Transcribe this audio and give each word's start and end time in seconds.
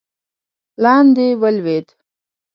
لاندې 0.83 1.27
ولوېد. 1.41 1.87